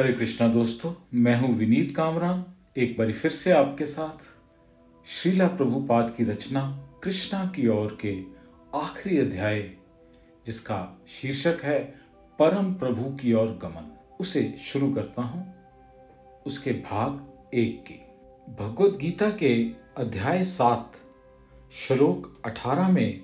हरे 0.00 0.12
कृष्णा 0.12 0.48
दोस्तों, 0.48 0.94
मैं 1.14 1.40
हूँ 1.40 1.54
विनीत 1.54 1.96
कामरा 1.96 2.44
एक 2.76 2.98
बार 2.98 3.12
फिर 3.12 3.30
से 3.30 3.50
आपके 3.50 3.86
साथ। 3.86 4.24
श्रीला 5.06 5.46
प्रभुपाद 5.46 6.14
की 6.16 6.24
रचना 6.24 6.90
कृष्णा 7.02 7.52
की 7.56 7.68
ओर 7.68 7.98
के 8.00 8.22
आखिरी 8.74 9.18
अध्याय, 9.18 9.72
जिसका 10.46 11.02
शीर्षक 11.08 11.58
है 11.62 12.00
परम 12.38 12.74
प्रभु 12.74 13.16
की 13.16 13.32
ओर 13.32 13.46
गमन। 13.46 13.98
उसे 14.20 14.54
शुरू 14.58 14.94
करता 14.94 15.22
हूँ। 15.22 15.54
उसके 16.46 16.72
भाग 16.72 17.26
एक 17.54 17.84
की। 17.88 18.00
भगवत 18.52 18.98
गीता 19.00 19.30
के 19.30 19.70
अध्याय 19.96 20.44
सात, 20.44 20.92
श्लोक 21.72 22.42
अठारह 22.44 22.88
में 22.88 23.20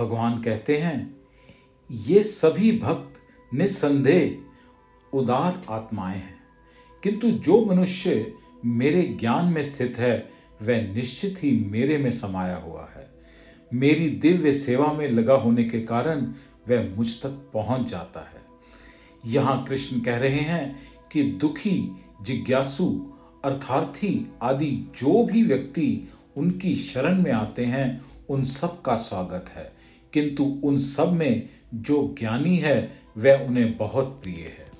भगवान 0.00 0.42
कहते 0.42 0.78
हैं, 0.78 1.16
ये 1.90 2.22
सभी 2.22 2.78
भक्त 2.78 3.12
निस्संदेह 3.54 4.41
उदार 5.14 5.62
आत्माएँ 5.70 6.16
हैं। 6.16 6.40
किंतु 7.02 7.30
जो 7.30 7.64
मनुष्य 7.64 8.34
मेरे 8.64 9.16
ज्ञान 9.20 9.44
में 9.44 9.62
स्थित 9.62 9.94
है, 9.98 10.30
वह 10.62 10.94
निश्चित 10.94 11.36
ही 11.42 11.64
मेरे 11.70 11.98
में 11.98 12.10
समाया 12.10 12.56
हुआ 12.56 12.90
है। 12.96 13.10
मेरी 13.74 14.08
दिव्य 14.08 14.52
सेवा 14.52 14.92
में 14.92 15.08
लगा 15.08 15.34
होने 15.34 15.64
के 15.64 15.80
कारण 15.80 16.26
वह 16.68 16.96
मुझ 16.96 17.22
तक 17.22 17.28
पहुँच 17.28 17.90
जाता 17.90 18.20
है। 18.20 18.42
यहाँ 19.26 19.64
कृष्ण 19.64 20.00
कह 20.00 20.16
रहे 20.16 20.40
हैं 20.40 20.80
कि 21.12 21.22
दुखी, 21.22 21.92
जिज्ञासु, 22.22 23.12
अर्थार्थी 23.44 24.32
आदि 24.42 24.92
जो 24.96 25.24
भी 25.24 25.42
व्यक्ति 25.42 26.12
उनकी 26.36 26.76
शरण 26.76 27.22
में 27.22 27.32
आते 27.32 27.64
हैं, 27.64 28.04
उन 28.30 28.44
सब 28.44 28.82
का 28.82 28.96
स्वागत 28.96 29.50
है। 29.56 29.72
किंतु 30.12 30.60
उन 30.64 30.78
सब 30.78 31.12
में 31.12 31.48
जो 31.74 32.14
ज्ञानी 32.18 32.56
है, 32.56 33.02
वह 33.18 33.46
उन्हें 33.46 33.76
बहुत 33.76 34.20
प्रिय 34.22 34.36
है। 34.36 34.71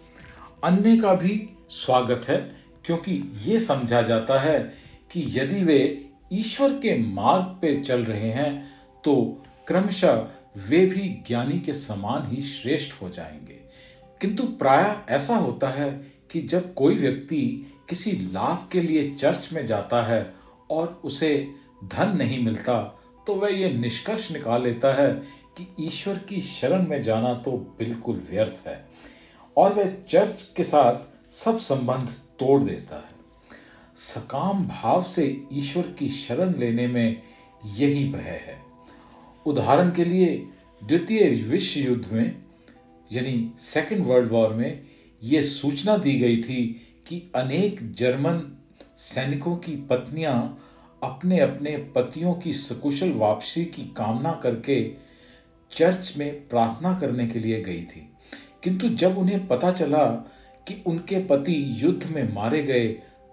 अन्य 0.64 0.96
का 0.96 1.14
भी 1.14 1.56
स्वागत 1.70 2.22
है, 2.28 2.36
क्योंकि 2.84 3.12
ये 3.44 3.58
समझा 3.60 4.02
जाता 4.02 4.40
है 4.40 4.58
कि 5.12 5.24
यदि 5.38 5.62
वे 5.64 6.10
ईश्वर 6.32 6.72
के 6.72 6.96
मार्ग 6.98 7.44
पे 7.62 7.74
चल 7.80 8.04
रहे 8.04 8.30
हैं 8.30 8.52
तो 9.04 9.14
क्रमशः 9.66 10.26
वे 10.68 10.84
भी 10.86 11.08
ज्ञानी 11.26 11.58
के 11.60 11.72
समान 11.72 12.30
ही 12.30 12.42
श्रेष्ठ 12.42 13.02
हो 13.02 13.08
जाएँगे। 13.08 13.58
किंतु 14.20 14.42
प्राय 14.42 14.96
ऐसा 15.08 15.36
होता 15.36 15.68
है 15.68 15.90
कि 16.30 16.42
जब 16.42 16.74
कोई 16.74 16.94
व्यक्ति 16.94 17.40
किसी 17.88 18.12
लाभ 18.12 18.68
के 18.72 18.80
लिए 18.80 19.10
चर्च 19.10 19.48
में 19.52 19.66
जाता 19.66 20.02
है 20.02 20.34
और 20.70 21.00
उसे 21.04 21.48
धन 21.84 22.16
नहीं 22.16 22.44
मिलता 22.44 22.82
तो 23.26 23.34
वह 23.34 23.48
यह 23.48 23.78
निष्कर्ष 23.78 24.30
निकाल 24.32 24.62
लेता 24.62 24.94
है 25.02 25.12
कि 25.58 25.74
ईश्वर 25.80 26.18
की 26.18 26.40
शरण 26.40 26.86
में 26.88 27.02
जाना 27.02 27.34
तो 27.34 27.52
बिल्कुल 27.78 28.22
व्यर्थ 28.30 28.66
है। 28.66 28.92
और 29.56 29.72
वह 29.72 29.94
चर्च 30.08 30.52
के 30.56 30.62
साथ 30.62 31.30
सब 31.32 31.58
संबंध 31.58 32.08
तोड़ 32.38 32.62
देता 32.62 32.96
है। 32.96 33.12
सकाम 33.96 34.68
भाव 34.68 35.02
से 35.02 35.42
ईश्वर 35.52 35.82
की 35.82 36.08
शरण 36.08 36.58
लेने 36.58 36.86
में 36.86 37.22
यही 37.66 38.08
भय 38.08 38.18
है। 38.18 38.62
उदाहरण 39.46 39.90
के 39.90 40.04
लिए, 40.04 40.46
द्वितीय 40.84 41.30
विश्व 41.30 41.80
युद्ध 41.80 42.12
में, 42.12 42.42
यानी 43.12 43.52
सेकेंड 43.58 44.06
वर्ल्ड 44.06 44.30
वॉर 44.30 44.52
में 44.52 44.82
यह 45.22 45.42
सूचना 45.42 45.96
दी 45.96 46.18
गई 46.18 46.36
थी 46.36 46.88
कि 47.08 47.32
अनेक 47.34 47.92
जर्मन 47.92 48.58
सैनिकों 48.96 49.56
की 49.56 49.76
पत्नियाँ 49.76 50.68
अपने 51.02 51.40
अपने 51.40 51.76
पतियों 51.76 52.34
की 52.34 52.52
सकुशल 52.52 53.12
वापसी 53.12 53.64
की 53.64 53.82
कामना 53.82 54.32
करके 54.42 54.90
चर्च 55.70 56.14
में 56.16 56.48
प्रार्थना 56.48 56.98
करने 56.98 57.26
के 57.26 57.38
लिए 57.38 57.62
गई 57.62 57.82
थी। 57.82 58.11
किंतु 58.64 58.88
जब 58.88 59.18
उन्हें 59.18 59.46
पता 59.48 59.70
चला 59.72 60.04
कि 60.66 60.82
उनके 60.86 61.24
पति 61.24 61.54
युद्ध 61.84 62.06
में 62.06 62.32
मारे 62.34 62.62
गए 62.62 62.88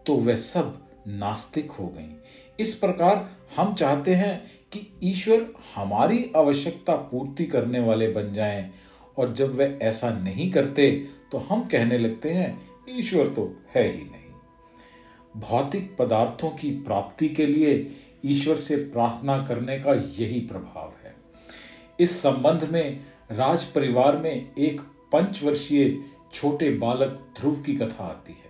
तो 0.05 0.15
वह 0.15 0.35
सब 0.35 0.87
नास्तिक 1.07 1.71
हो 1.71 1.87
गईं। 1.87 2.15
इस 2.59 2.75
प्रकार 2.75 3.29
हम 3.57 3.73
चाहते 3.73 4.15
हैं 4.15 4.51
कि 4.73 4.87
ईश्वर 5.03 5.47
हमारी 5.75 6.31
आवश्यकता 6.35 6.95
पूर्ति 6.95 7.45
करने 7.45 7.79
वाले 7.79 8.07
बन 8.07 8.33
जाएँ, 8.33 8.71
और 9.17 9.33
जब 9.33 9.55
वे 9.55 9.79
ऐसा 9.81 10.09
नहीं 10.09 10.51
करते 10.51 10.91
तो 11.31 11.37
हम 11.37 11.63
कहने 11.63 11.97
लगते 11.97 12.29
हैं, 12.29 12.61
ईश्वर 12.89 13.27
तो 13.27 13.61
है 13.75 13.83
ही 13.83 14.01
नहीं 14.01 15.39
भौतिक 15.41 15.95
पदार्थों 15.99 16.49
की 16.49 16.71
प्राप्ति 16.71 17.29
के 17.29 17.45
लिए 17.45 17.95
ईश्वर 18.25 18.57
से 18.57 18.75
प्रार्थना 18.75 19.37
करने 19.45 19.79
का 19.79 19.93
यही 19.93 20.39
प्रभाव 20.39 20.93
है 21.03 21.15
इस 21.99 22.19
संबंध 22.21 22.69
में 22.71 22.99
राज 23.31 23.63
परिवार 23.63 24.17
में 24.17 24.53
एक 24.57 24.81
पंचवर्षीय 25.11 26.03
छोटे 26.33 26.69
बालक 26.69 27.33
ध्रुव 27.39 27.55
की 27.55 27.75
कथा 27.75 28.03
आती 28.03 28.33
है। 28.33 28.49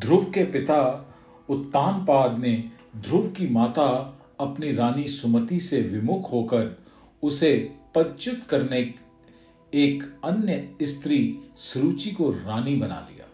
ध्रुव 0.00 0.24
के 0.24 0.44
पिता 0.44 1.08
उत्तानपाद 1.48 2.38
ने 2.38 2.70
ध्रुव 2.96 3.26
की 3.26 3.48
माता 3.48 4.18
अपनी 4.40 4.72
रानी 4.72 5.04
सुमति 5.04 5.60
से 5.60 5.80
विमुख 5.80 6.32
होकर 6.32 6.84
उसे 7.22 7.72
पदच्युत 7.94 8.42
करने 8.42 8.94
एक 9.74 10.20
अन्य 10.24 10.74
स्त्री 10.82 11.38
सुरुचि 11.56 12.10
को 12.10 12.30
रानी 12.30 12.76
बना 12.76 13.08
लिया। 13.12 13.26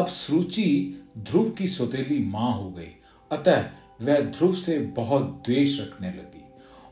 अब 0.00 0.06
सुरुचि 0.06 1.02
ध्रुव 1.18 1.50
की 1.50 1.66
सौतेली 1.66 2.24
माँ 2.24 2.52
हो 2.52 2.70
गई, 2.70 2.96
अतः 3.32 3.70
वह 4.02 4.20
ध्रुव 4.20 4.54
से 4.54 4.78
बहुत 4.78 5.22
द्वेष 5.22 5.80
रखने 5.80 6.08
लगी। 6.08 6.44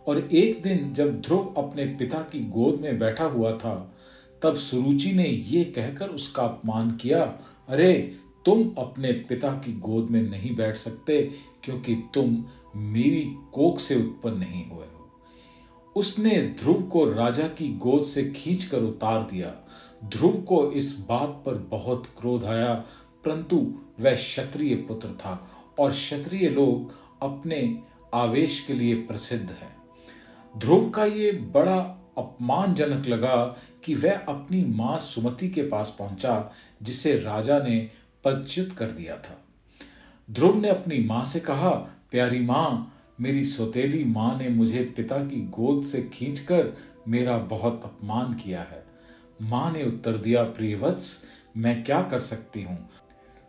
और 0.07 0.29
एक 0.33 0.63
दिन 0.63 0.93
जब 0.93 1.21
ध्रुव 1.21 1.55
अपने 1.59 1.85
पिता 1.85 2.19
की 2.19 2.41
गोद 2.41 2.81
में 2.81 2.99
बैठा 2.99 3.25
हुआ 3.25 3.53
था 3.53 3.95
तब 4.43 4.55
सुरुचि 4.55 5.13
ने 5.13 5.27
यह 5.29 5.73
कहकर 5.77 6.09
उसका 6.09 6.43
अपमान 6.43 6.91
किया, 6.91 7.21
अरे, 7.69 8.17
तुम 8.45 8.75
अपने 8.79 9.13
पिता 9.13 9.49
की 9.49 9.73
गोद 9.73 10.11
में 10.11 10.23
नहीं 10.23 10.57
बैठ 10.57 10.77
सकते, 10.77 11.31
क्योंकि 11.65 11.95
तुम 12.15 12.45
मेरी 12.77 13.37
कोख 13.53 13.79
से 13.79 13.97
उत्पन्न 13.97 14.39
नहीं 14.39 14.71
हुए 14.71 14.85
हो। 14.85 15.23
उसने 15.97 16.57
ध्रुव 16.63 16.83
को 16.83 17.05
राजा 17.05 17.49
की 17.49 17.75
गोद 17.75 18.05
से 18.05 18.31
खींचकर 18.31 18.83
उतार 18.83 19.23
दिया। 19.23 19.55
ध्रुव 20.05 20.33
को 20.33 20.73
इस 20.73 21.07
बात 21.09 21.43
पर 21.47 21.55
बहुत 21.55 22.07
क्रोध 22.21 22.45
आया, 22.45 22.75
परंतु 23.25 23.75
वह 24.01 24.15
क्षत्रिय 24.15 24.75
पुत्र 24.75 25.09
था 25.09 25.51
और 25.79 25.91
क्षत्रिय 25.91 26.51
लोग 26.51 26.93
अपने 27.23 27.83
आवेश 28.15 28.65
के 28.67 28.75
लिए 28.75 28.95
प्रसिद्ध 28.95 29.51
है। 29.51 29.77
ध्रुव 30.59 30.91
का 30.91 31.05
ये 31.05 31.33
बड़ा 31.33 31.99
अपमानजनक 32.19 33.07
लगा 33.07 33.57
कि 33.85 33.95
वह 33.95 34.13
अपनी 34.13 34.65
माँ 34.65 34.99
सुमति 34.99 35.49
के 35.49 35.63
पास 35.63 35.97
पहुँचा, 35.99 36.53
जिसे 36.83 37.19
राजा 37.19 37.59
ने 37.59 37.91
पदच्युत 38.25 38.73
कर 38.73 38.91
दिया 38.91 39.17
था। 39.17 39.45
ध्रुव 40.31 40.61
ने 40.61 40.69
अपनी 40.69 40.99
माँ 40.99 41.25
से 41.25 41.41
कहा, 41.41 41.71
प्यारी 42.11 42.41
माँ, 42.41 42.99
मेरी 43.21 43.45
सौतेली 43.45 44.05
माँ 44.05 44.39
ने 44.39 44.49
मुझे 44.49 44.85
पिता 44.97 45.19
की 45.19 45.41
गोद 45.41 45.85
से 45.85 46.03
खींचकर 46.03 46.77
मेरा 47.09 47.39
बहुत 47.39 47.81
अपमान 47.85 48.35
किया 48.35 48.61
है। 48.61 48.85
माँ 49.43 49.73
ने 49.73 49.85
उत्तर 49.85 50.13
दिया, 50.13 50.43
प्रियवत्स, 50.43 51.25
मैं 51.57 51.85
क्या 51.85 52.03
कर 52.03 52.19
सकती 52.19 52.63
हूँ? 52.63 52.91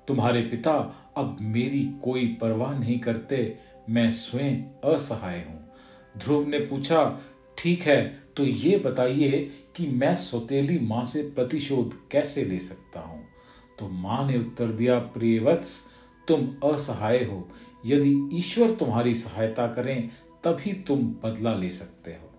तुम्हारे 0.08 0.42
पिता 0.42 1.00
अब 1.18 1.38
मेरी 1.42 1.94
कोई 2.04 2.38
परवाह 2.42 2.80
नहीं 2.80 3.00
करते, 3.00 3.58
मैं 3.90 4.12
स्वयं 4.12 4.64
असहाय 4.94 5.40
हूँ। 5.40 5.74
ध्रुव 6.18 6.48
ने 6.48 6.60
पूछा, 6.60 7.20
ठीक 7.58 7.82
है 7.82 8.23
तो 8.38 8.44
ये 8.44 8.78
बताइए 8.78 9.52
कि 9.76 9.88
मैं 9.88 10.16
सौतेली 10.16 10.80
माँ 10.80 11.04
से 11.04 11.24
प्रतिशोध 11.24 12.10
कैसे 12.12 12.46
ले 12.46 12.60
सकता 12.60 13.00
हूँ? 13.00 13.24
तो 13.80 13.88
माँ 13.88 14.28
ने 14.28 14.38
उत्तर 14.38 14.68
दिया, 14.68 15.00
प्रियवत्स, 15.00 15.88
तुम 16.28 16.70
असहाय 16.70 17.18
हो। 17.18 17.48
यदि 17.86 18.30
ईश्वर 18.34 18.72
तुम्हारी 18.72 19.14
सहायता 19.14 19.68
करें, 19.68 20.10
तभी 20.44 20.74
तुम 20.74 21.00
बदला 21.04 21.56
ले 21.56 21.70
सकते 21.70 22.12
हो। 22.12 22.30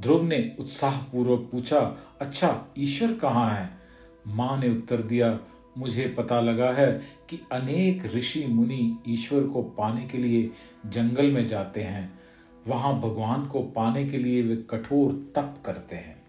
ध्रुव 0.00 0.22
ने 0.22 0.56
उत्साहपूर्वक 0.60 1.48
पूछा 1.52 1.78
अच्छा 2.20 2.74
ईश्वर 2.78 3.14
कहाँ 3.14 3.50
है? 3.50 3.70
माँ 4.26 4.60
ने 4.60 4.70
उत्तर 4.70 5.02
दिया, 5.02 5.40
मुझे 5.78 6.14
पता 6.18 6.40
लगा 6.40 6.70
है 6.72 7.02
कि 7.30 7.40
अनेक 7.52 8.14
ऋषि 8.14 8.46
मुनि 8.46 8.98
ईश्वर 9.08 9.42
को 9.42 9.62
पाने 9.62 10.06
के 10.06 10.18
लिए 10.18 10.50
जंगल 10.86 11.26
में 11.26 11.46
जाते 11.46 11.80
हैं। 11.80 12.18
वहाँ 12.68 13.00
भगवान 13.00 13.46
को 13.46 13.62
पाने 13.62 14.08
के 14.08 14.16
लिए 14.16 14.42
वे 14.42 14.56
कठोर 14.56 15.32
तप 15.36 15.62
करते 15.66 15.96
हैं। 15.96 16.22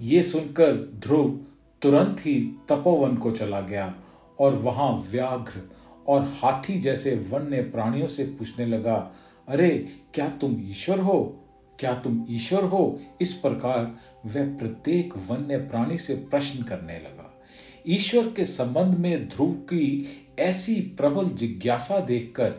ये 0.00 0.22
सुनकर 0.22 0.72
ध्रुव 0.76 1.40
तुरंत 1.82 2.16
ही 2.20 2.40
तपोवन 2.68 3.16
को 3.16 3.30
चला 3.30 3.60
गया 3.60 3.94
और 4.38 4.54
वहाँ 4.54 5.06
व्याघ्र 5.10 5.70
और 6.08 6.22
हाथी 6.22 6.80
जैसे 6.80 7.26
वन्य 7.30 7.62
प्राणियों 7.62 8.06
से 8.06 8.24
पूछने 8.24 8.66
लगा, 8.66 9.12
अरे, 9.48 9.88
क्या 10.14 10.28
तुम 10.28 10.56
ईश्वर 10.70 11.00
हो? 11.00 11.36
क्या 11.78 11.94
तुम 11.94 12.26
ईश्वर 12.30 12.64
हो? 12.64 13.00
इस 13.20 13.32
प्रकार 13.32 13.96
वह 14.26 14.56
प्रत्येक 14.56 15.14
वन्य 15.16 15.56
प्राणी 15.56 15.98
से 15.98 16.14
प्रश्न 16.14 16.64
करने 16.64 16.98
लगा। 16.98 17.42
ईश्वर 17.88 18.32
के 18.32 18.44
संबंध 18.44 18.94
में 18.94 19.28
ध्रुव 19.28 19.50
की 19.50 20.06
ऐसी 20.38 20.74
प्रबल 20.74 21.28
जिज्ञासा 21.28 22.00
देखकर 22.00 22.54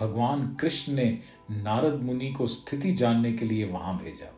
भगवान 0.00 0.56
कृष्ण 0.60 0.92
ने 0.92 1.18
नारद 1.50 2.02
मुनि 2.02 2.32
को 2.32 2.46
स्थिति 2.46 2.92
जानने 2.92 3.32
के 3.32 3.44
लिए 3.44 3.64
वहाँ 3.64 3.98
भेजा। 4.04 4.34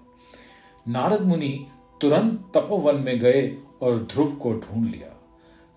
नारद 0.88 1.20
मुनि 1.20 1.66
तुरंत 2.00 2.50
तपोवन 2.54 2.96
में 2.96 3.18
गए 3.18 3.58
और 3.82 4.02
ध्रुव 4.02 4.32
को 4.32 4.52
ढूंढ 4.52 4.90
लिया। 4.90 5.22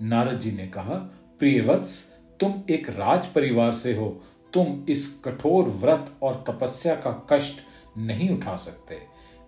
नारद 0.01 0.39
जी 0.39 0.51
ने 0.51 0.67
कहा, 0.67 0.93
प्रिय 1.39 1.61
वत्स, 1.61 2.19
तुम 2.39 2.53
एक 2.69 2.89
राज 2.89 3.27
परिवार 3.27 3.73
से 3.73 3.95
हो। 3.95 4.21
तुम 4.53 4.85
इस 4.89 5.21
कठोर 5.25 5.63
व्रत 5.63 6.11
और 6.21 6.43
तपस्या 6.49 6.95
का 6.95 7.27
कष्ट 7.29 7.59
नहीं 7.97 8.29
उठा 8.29 8.55
सकते। 8.55 8.97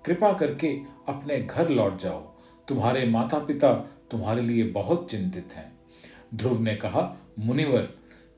कृपा 0.06 0.34
करके 0.34 0.80
अपने 1.08 1.38
घर 1.42 1.70
लौट 1.70 2.00
जाओ। 2.00 2.20
तुम्हारे 2.68 3.06
माता 3.06 3.40
पिता 3.40 3.74
तुम्हारे 4.12 4.42
लिए 4.42 4.64
बहुत 4.64 5.12
चिंतित 5.12 5.50
हैं। 5.54 5.80
ध्रुव 6.36 6.62
ने 6.62 6.76
कहा, 6.76 7.18
मुनिवर, 7.40 7.82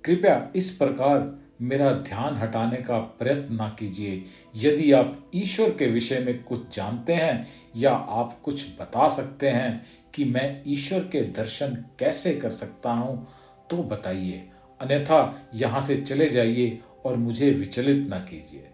कृपया 0.05 0.51
इस 0.55 0.77
प्रकार 0.77 1.42
मेरा 1.59 1.91
ध्यान 1.91 2.35
हटाने 2.35 2.77
का 2.77 2.97
प्रयत्न 3.19 3.55
ना 3.55 3.67
कीजिए। 3.79 4.23
यदि 4.55 4.91
आप 4.91 5.31
ईश्वर 5.35 5.69
के 5.69 5.87
विषय 5.87 6.19
में 6.19 6.43
कुछ 6.43 6.75
जानते 6.75 7.13
हैं 7.13 7.47
या 7.77 7.91
आप 7.91 8.39
कुछ 8.43 8.65
बता 8.79 9.07
सकते 9.09 9.49
हैं 9.49 9.85
कि 10.15 10.25
मैं 10.25 10.63
ईश्वर 10.67 10.99
के 11.11 11.21
दर्शन 11.31 11.75
कैसे 11.99 12.33
कर 12.35 12.49
सकता 12.51 12.91
हूँ 12.91 13.27
तो 13.69 13.77
बताइए। 13.83 14.43
अन्यथा 14.79 15.49
यहाँ 15.55 15.81
से 15.81 15.95
चले 15.97 16.29
जाइए 16.29 16.79
और 17.05 17.15
मुझे 17.17 17.51
विचलित 17.51 18.07
न 18.13 18.25
कीजिए। 18.29 18.69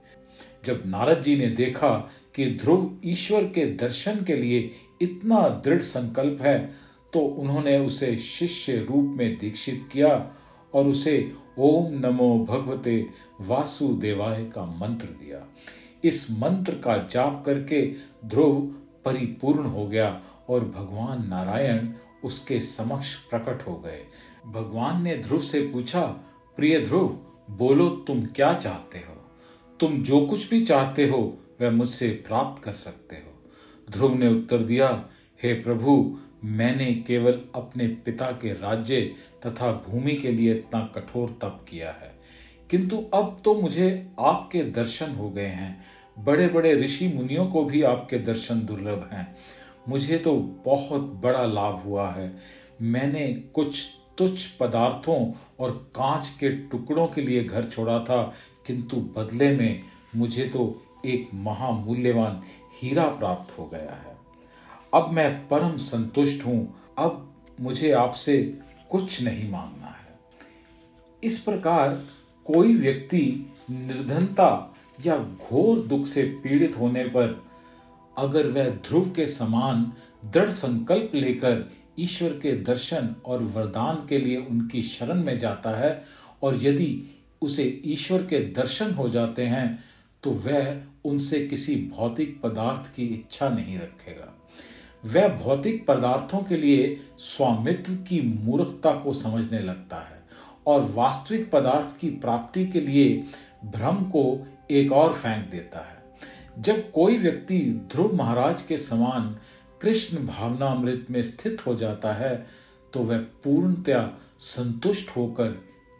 जब 0.65 0.83
नारद 0.85 1.21
जी 1.21 1.37
ने 1.37 1.47
देखा 1.47 1.89
कि 2.35 2.45
ध्रुव 2.55 2.99
ईश्वर 3.05 3.43
के 3.45 3.65
दर्शन 3.75 4.23
के 4.23 4.35
लिए 4.35 4.69
इतना 5.01 5.47
दृढ़ 5.65 5.81
संकल्प 5.81 6.41
है 6.41 6.59
तो 7.13 7.19
उन्होंने 7.19 7.77
उसे 7.77 8.17
शिष्य 8.17 8.77
रूप 8.79 9.15
में 9.17 9.37
दीक्षित 9.37 9.87
किया 9.93 10.09
और 10.73 10.87
उसे 10.87 11.31
ओम 11.57 11.93
नमो 11.93 12.45
भगवते 12.49 13.09
वासुदेवाय 13.41 14.45
का 14.45 14.65
मंत्र 14.65 15.05
दिया। 15.05 15.47
इस 16.03 16.31
मंत्र 16.31 16.73
का 16.73 16.97
जाप 16.97 17.43
करके 17.45 17.93
ध्रुव 18.25 18.61
परिपूर्ण 19.05 19.63
हो 19.63 19.87
गया 19.87 20.21
और 20.49 20.65
भगवान 20.65 21.27
नारायण 21.27 21.89
उसके 22.23 22.59
समक्ष 22.59 23.15
प्रकट 23.15 23.67
हो 23.67 23.75
गए। 23.75 24.05
भगवान 24.47 25.01
ने 25.01 25.17
ध्रुव 25.17 25.39
से 25.39 25.61
पूछा, 25.61 26.01
प्रिय 26.55 26.79
ध्रुव, 26.79 27.19
बोलो 27.49 27.89
तुम 27.89 28.25
क्या 28.25 28.53
चाहते 28.53 28.97
हो? 28.99 29.15
तुम 29.79 30.03
जो 30.03 30.25
कुछ 30.25 30.49
भी 30.49 30.65
चाहते 30.65 31.07
हो, 31.07 31.37
वह 31.61 31.71
मुझसे 31.71 32.09
प्राप्त 32.09 32.63
कर 32.63 32.73
सकते 32.73 33.15
हो। 33.15 33.43
ध्रुव 33.91 34.15
ने 34.15 34.27
उत्तर 34.27 34.57
दिया, 34.57 35.09
हे 35.43 35.53
प्रभु 35.53 36.17
मैंने 36.43 36.93
केवल 36.93 37.41
अपने 37.55 37.87
पिता 37.87 38.31
के 38.31 38.53
राज्य 38.53 39.01
तथा 39.45 39.71
भूमि 39.71 40.13
के 40.13 40.31
लिए 40.31 40.53
इतना 40.53 40.91
कठोर 40.95 41.29
तप 41.29 41.65
किया 41.69 41.89
है। 41.89 42.19
किंतु 42.69 42.97
अब 43.13 43.37
तो 43.45 43.61
मुझे 43.61 44.07
आपके 44.19 44.63
दर्शन 44.63 45.11
हो 45.11 45.29
गए 45.29 45.45
हैं। 45.45 45.83
बड़े 46.19 46.47
बड़े 46.47 46.73
ऋषि 46.73 47.07
मुनियों 47.07 47.47
को 47.47 47.63
भी 47.63 47.83
आपके 47.83 48.17
दर्शन 48.17 48.61
दुर्लभ 48.61 49.09
हैं। 49.13 49.37
मुझे 49.89 50.17
तो 50.17 50.35
बहुत 50.65 51.01
बड़ा 51.01 51.45
लाभ 51.45 51.75
हुआ 51.75 52.09
है। 52.11 52.37
मैंने 52.81 53.33
कुछ 53.33 53.87
तुच्छ 54.17 54.47
पदार्थों 54.47 55.31
और 55.59 55.71
कांच 55.71 56.29
के 56.29 56.49
टुकड़ों 56.49 57.07
के 57.07 57.21
लिए 57.21 57.43
घर 57.43 57.63
छोड़ा 57.63 57.99
था, 57.99 58.33
किंतु 58.67 58.97
बदले 58.97 59.57
में 59.57 59.83
मुझे 60.15 60.45
तो 60.45 60.85
एक 61.05 61.29
महामूल्यवान 61.33 62.43
हीरा 62.81 63.07
प्राप्त 63.07 63.59
हो 63.59 63.65
गया 63.65 63.93
है। 63.93 64.18
अब 64.93 65.09
मैं 65.13 65.47
परम 65.47 65.77
संतुष्ट 65.77 66.45
हूँ। 66.45 66.75
अब 66.97 67.25
मुझे 67.59 67.91
आपसे 67.91 68.37
कुछ 68.89 69.21
नहीं 69.23 69.49
मांगना 69.51 69.87
है। 69.87 70.17
इस 71.23 71.39
प्रकार 71.39 72.01
कोई 72.45 72.73
व्यक्ति 72.75 73.23
निर्धनता 73.71 74.75
या 75.05 75.17
घोर 75.17 75.79
दुख 75.87 76.05
से 76.05 76.23
पीड़ित 76.43 76.77
होने 76.79 77.03
पर 77.03 77.43
अगर 78.17 78.47
वह 78.47 78.69
ध्रुव 78.87 79.09
के 79.09 79.27
समान 79.27 79.91
दृढ़ 80.25 80.49
संकल्प 80.49 81.11
लेकर 81.15 81.63
ईश्वर 81.99 82.29
के 82.29 82.51
दर्शन 82.63 83.15
और 83.25 83.43
वरदान 83.43 84.05
के 84.09 84.17
लिए 84.17 84.37
उनकी 84.37 84.81
शरण 84.81 85.23
में 85.23 85.37
जाता 85.39 85.77
है 85.79 86.01
और 86.43 86.57
यदि 86.63 86.89
उसे 87.41 87.81
ईश्वर 87.85 88.23
के 88.23 88.39
दर्शन 88.39 88.91
हो 88.91 89.09
जाते 89.09 89.45
हैं 89.45 89.83
तो 90.23 90.31
वह 90.45 90.81
उनसे 91.05 91.39
किसी 91.47 91.75
भौतिक 91.97 92.41
पदार्थ 92.41 92.95
की 92.95 93.05
इच्छा 93.05 93.49
नहीं 93.49 93.77
रखेगा। 93.79 94.33
वह 95.03 95.27
भौतिक 95.37 95.85
पदार्थों 95.87 96.39
के 96.39 96.57
लिए 96.57 96.99
स्वामित्व 97.17 97.93
की 98.07 98.21
मूर्खता 98.21 98.91
को 98.93 99.13
समझने 99.13 99.59
लगता 99.59 99.97
है 99.97 100.23
और 100.67 100.91
वास्तविक 100.95 101.51
पदार्थ 101.51 101.97
की 101.99 102.09
प्राप्ति 102.09 102.65
के 102.65 102.81
लिए 102.81 103.25
भ्रम 103.65 104.03
को 104.05 104.47
एक 104.71 104.91
और 104.91 105.13
फेंक 105.13 105.49
देता 105.51 105.79
है। 105.79 105.97
जब 106.59 106.91
कोई 106.91 107.17
व्यक्ति 107.17 107.59
ध्रुव 107.91 108.15
महाराज 108.15 108.61
के 108.61 108.77
समान 108.77 109.35
कृष्ण 109.81 110.25
भावना 110.27 110.65
अमृत 110.65 111.05
में 111.09 111.21
स्थित 111.21 111.65
हो 111.65 111.75
जाता 111.75 112.13
है 112.13 112.47
तो 112.93 112.99
वह 112.99 113.17
पूर्णतया 113.17 114.09
संतुष्ट 114.39 115.15
होकर 115.17 115.47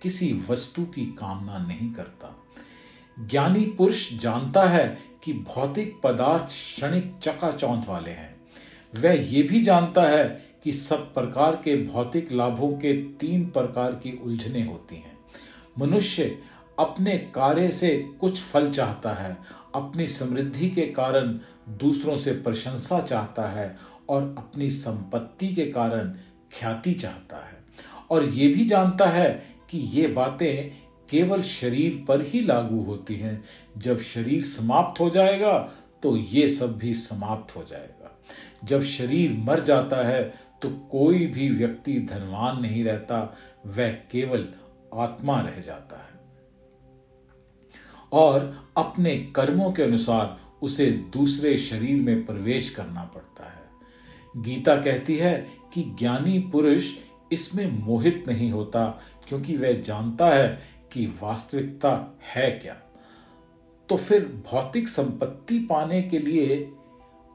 किसी 0.02 0.31
वस्तु 0.50 0.84
की 0.86 1.06
कामना 1.19 1.57
नहीं 1.57 1.92
करता। 1.94 2.36
ज्ञानी 3.19 3.66
पुरुष 3.78 4.13
जानता 4.13 4.63
है 4.63 4.98
कि 5.24 5.34
भौतिक 5.34 6.00
पदार्थ 6.04 6.45
क्षणिक 6.45 7.12
चकाचौंध 7.24 7.86
वाले 7.88 8.12
हैं। 8.12 8.39
वह 8.94 9.34
ये 9.34 9.44
भी 9.44 9.62
जानता 9.64 10.04
है 10.04 10.28
कि 10.64 10.72
सब 10.72 11.14
प्रकार 11.14 11.56
के 11.56 11.76
भौतिक 11.86 12.32
लाभों 12.32 12.70
के 12.70 12.94
तीन 12.94 13.46
प्रकार 13.46 13.92
की 13.92 14.20
उलझने 14.24 14.64
होती 14.64 14.96
हैं। 14.96 15.18
मनुष्य 15.80 16.38
अपने 16.80 17.18
कार्य 17.18 17.72
से 17.72 18.10
कुछ 18.20 18.42
फल 18.42 18.72
चाहता 18.72 19.14
है, 19.14 19.38
अपनी 19.76 20.08
समृद्धि 20.08 20.70
के 20.70 20.82
कारण 20.82 21.40
दूसरों 21.70 22.18
से 22.18 22.32
प्रशंसा 22.32 23.00
चाहता 23.00 23.50
है 23.50 23.78
और 24.10 24.36
अपनी 24.38 24.70
संपत्ति 24.70 25.48
के 25.48 25.66
कारण 25.66 26.10
ख्याति 26.60 26.94
चाहता 26.94 27.38
है। 27.38 27.58
और 28.12 28.26
ये 28.26 28.48
भी 28.48 28.66
जानता 28.66 29.06
है 29.06 29.44
कि 29.70 29.78
ये 29.78 30.08
बातें 30.08 30.70
केवल 31.10 31.42
शरीर 31.42 32.06
पर 32.08 32.22
ही 32.22 32.42
लागू 32.42 32.82
होती 32.82 33.16
हैं। 33.16 33.44
जब 33.78 34.00
शरीर 34.00 34.44
समाप्त 34.44 35.00
हो 35.00 35.10
जाएगा 35.10 35.72
तो 36.04 36.16
ये 36.18 36.48
सब 36.48 36.78
भी 36.78 36.94
समाप्त 36.94 37.56
हो 37.56 37.63
जाएगा। 37.63 38.19
जब 38.63 38.81
शरीर 38.81 39.34
मर 39.34 39.60
जाता 39.60 40.07
है 40.07 40.24
तो 40.62 40.69
कोई 40.92 41.25
भी 41.25 41.50
व्यक्ति 41.50 41.94
धनवान 42.00 42.62
नहीं 42.62 42.84
रहता, 42.84 43.38
वह 43.66 43.90
केवल 43.90 44.48
आत्मा 44.94 45.40
रह 45.42 45.62
जाता 45.62 45.98
है। 45.98 46.19
और 48.12 48.72
अपने 48.78 49.16
कर्मों 49.36 49.72
के 49.72 49.84
अनुसार 49.84 50.38
उसे 50.62 50.90
दूसरे 51.13 51.57
शरीर 51.57 52.02
में 52.02 52.25
प्रवेश 52.25 52.69
करना 52.69 53.04
पड़ता 53.06 53.44
है। 53.44 54.44
गीता 54.44 54.75
कहती 54.75 55.16
है 55.18 55.48
कि 55.74 55.84
ज्ञानी 56.00 56.40
पुरुष 56.40 56.92
इसमें 57.31 57.72
मोहित 57.80 58.24
नहीं 58.28 58.52
होता, 58.52 58.86
क्योंकि 59.28 59.57
वह 59.57 59.74
जानता 59.74 60.30
है 60.30 60.59
कि 60.92 61.06
वास्तविकता 61.21 62.19
है 62.26 62.50
क्या। 62.52 62.76
तो 63.90 63.98
फिर 63.98 64.26
भौतिक 64.52 64.88
संपत्ति 64.88 65.60
पाने 65.60 66.02
के 66.02 66.19
लिए 66.19 66.72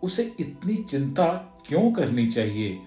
उसे 0.02 0.32
इतनी 0.40 0.76
चिंता 0.76 1.26
क्यों 1.66 1.92
करनी 1.92 2.26
चाहिए 2.26 2.78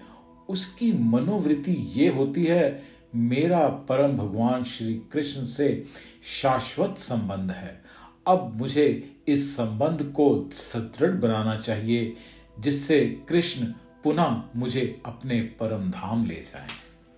उसकी 0.48 0.92
मनोवृत्ति 0.92 1.72
ये 1.72 2.08
होती 2.08 2.44
है, 2.44 2.82
मेरा 3.14 3.66
परम 3.88 4.16
भगवान 4.16 4.64
श्री 4.64 4.94
कृष्ण 5.12 5.44
से 5.44 5.86
शाश्वत 6.22 6.98
संबंध 6.98 7.50
है 7.50 7.82
अब 8.26 8.52
मुझे 8.56 8.86
इस 9.28 9.56
संबंध 9.56 10.02
को 10.12 10.50
सुदृढ़ 10.52 11.10
बनाना 11.10 11.56
चाहिए, 11.56 12.14
जिससे 12.60 13.00
कृष्ण 13.28 13.66
पुनः 14.04 14.42
मुझे 14.56 15.00
अपने 15.06 15.40
परम 15.60 15.90
धाम 15.90 16.26
ले 16.26 16.34
जाएँ। 16.34 16.68